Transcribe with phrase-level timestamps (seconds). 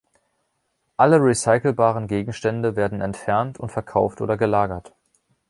[0.97, 4.95] Alle recycelbaren Gegenstände werden entfernt und verkauft oder gelagert.